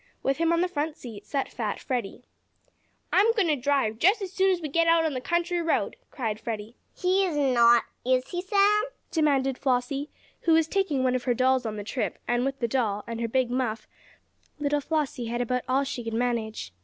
With 0.23 0.37
him 0.37 0.51
on 0.51 0.61
the 0.61 0.67
front 0.67 0.97
seat 0.97 1.27
sat 1.27 1.51
fat 1.53 1.79
Freddie. 1.79 2.23
"I'm 3.13 3.31
going 3.33 3.45
to 3.49 3.55
drive, 3.55 4.03
as 4.03 4.33
soon 4.33 4.49
as 4.49 4.59
we 4.59 4.67
get 4.67 4.87
out 4.87 5.05
on 5.05 5.13
the 5.13 5.21
country 5.21 5.61
road!" 5.61 5.95
cried 6.09 6.39
Freddie. 6.39 6.75
"He 6.95 7.23
is 7.23 7.37
not; 7.37 7.83
is 8.03 8.29
he, 8.29 8.41
Sam?" 8.41 8.85
demanded 9.11 9.59
Flossie, 9.59 10.09
who 10.39 10.53
was 10.53 10.67
taking 10.67 11.03
one 11.03 11.13
of 11.13 11.25
her 11.25 11.35
dolls 11.35 11.67
on 11.67 11.75
the 11.75 11.83
trip, 11.83 12.17
and 12.27 12.43
with 12.43 12.57
the 12.57 12.67
doll, 12.67 13.03
and 13.05 13.21
her 13.21 13.27
big 13.27 13.51
muff, 13.51 13.87
little 14.59 14.81
Flossie 14.81 15.25
had 15.27 15.39
about 15.39 15.61
all 15.69 15.83
she 15.83 16.03
could 16.03 16.15
manage. 16.15 16.73